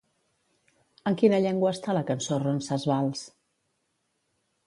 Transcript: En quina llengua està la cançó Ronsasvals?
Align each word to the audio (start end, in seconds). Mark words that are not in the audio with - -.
En 1.09 1.17
quina 1.23 1.39
llengua 1.43 1.73
està 1.75 1.95
la 1.97 2.03
cançó 2.09 2.39
Ronsasvals? 2.45 3.23